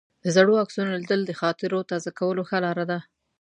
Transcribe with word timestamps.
د 0.23 0.25
زړو 0.35 0.53
عکسونو 0.63 0.91
لیدل 1.01 1.21
د 1.25 1.31
خاطرو 1.41 1.87
تازه 1.91 2.09
کولو 2.19 2.41
ښه 2.49 2.57
لار 2.65 2.79
ده. 2.91 2.99